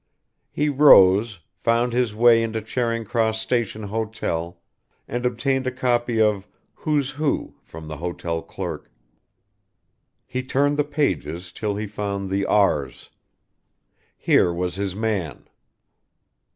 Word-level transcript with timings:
He 0.49 0.67
rose, 0.67 1.41
found 1.59 1.93
his 1.93 2.15
way 2.15 2.41
into 2.41 2.59
Charing 2.59 3.05
Cross 3.05 3.39
Station 3.39 3.83
Hotel, 3.83 4.59
and 5.07 5.27
obtained 5.27 5.67
a 5.67 5.71
copy 5.71 6.19
of 6.19 6.47
"Who's 6.73 7.11
Who" 7.11 7.53
from 7.61 7.87
the 7.87 7.97
hotel 7.97 8.41
clerk. 8.41 8.89
He 10.25 10.41
turned 10.41 10.77
the 10.77 10.83
pages 10.83 11.51
till 11.51 11.75
he 11.75 11.85
found 11.85 12.31
the 12.31 12.47
R's. 12.47 13.11
Here 14.17 14.51
was 14.51 14.73
his 14.73 14.95
man. 14.95 15.47